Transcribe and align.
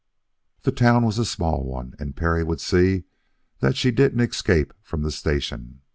The 0.63 0.71
town 0.71 1.05
was 1.05 1.19
a 1.19 1.25
small 1.25 1.63
one; 1.63 1.93
and 1.99 2.15
Perry 2.15 2.43
would 2.43 2.59
see 2.59 3.03
that 3.59 3.77
she 3.77 3.91
didn't 3.91 4.19
escape 4.21 4.73
from 4.81 5.03
the 5.03 5.11
station. 5.11 5.81